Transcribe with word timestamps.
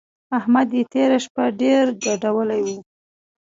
احمد 0.37 0.69
يې 0.77 0.83
تېره 0.93 1.17
شپه 1.25 1.43
ډېر 1.61 1.85
ګډولی 2.05 2.61
وو. 2.65 2.77